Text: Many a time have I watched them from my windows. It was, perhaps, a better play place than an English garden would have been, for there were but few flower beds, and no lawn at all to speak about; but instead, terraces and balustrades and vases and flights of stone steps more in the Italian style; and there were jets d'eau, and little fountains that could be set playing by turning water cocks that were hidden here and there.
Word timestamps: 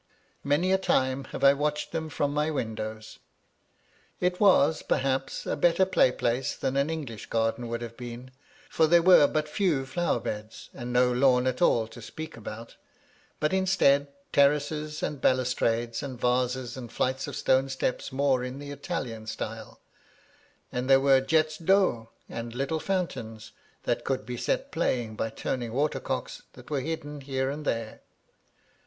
Many 0.43 0.71
a 0.71 0.79
time 0.79 1.25
have 1.25 1.43
I 1.43 1.53
watched 1.53 1.91
them 1.91 2.09
from 2.09 2.33
my 2.33 2.49
windows. 2.49 3.19
It 4.19 4.39
was, 4.39 4.81
perhaps, 4.81 5.45
a 5.45 5.55
better 5.55 5.85
play 5.85 6.11
place 6.11 6.55
than 6.55 6.75
an 6.75 6.89
English 6.89 7.27
garden 7.27 7.67
would 7.67 7.83
have 7.83 7.97
been, 7.97 8.31
for 8.67 8.87
there 8.87 9.03
were 9.03 9.27
but 9.27 9.47
few 9.47 9.85
flower 9.85 10.19
beds, 10.19 10.71
and 10.73 10.91
no 10.91 11.11
lawn 11.11 11.45
at 11.45 11.61
all 11.61 11.85
to 11.89 12.01
speak 12.01 12.35
about; 12.35 12.77
but 13.39 13.53
instead, 13.53 14.07
terraces 14.33 15.03
and 15.03 15.21
balustrades 15.21 16.01
and 16.01 16.19
vases 16.19 16.75
and 16.75 16.91
flights 16.91 17.27
of 17.27 17.35
stone 17.35 17.69
steps 17.69 18.11
more 18.11 18.43
in 18.43 18.57
the 18.57 18.71
Italian 18.71 19.27
style; 19.27 19.79
and 20.71 20.89
there 20.89 20.99
were 20.99 21.21
jets 21.21 21.59
d'eau, 21.59 22.09
and 22.27 22.55
little 22.55 22.79
fountains 22.79 23.51
that 23.83 24.03
could 24.03 24.25
be 24.25 24.35
set 24.35 24.71
playing 24.71 25.15
by 25.15 25.29
turning 25.29 25.71
water 25.71 25.99
cocks 25.99 26.41
that 26.53 26.71
were 26.71 26.81
hidden 26.81 27.21
here 27.21 27.51
and 27.51 27.65
there. 27.65 28.01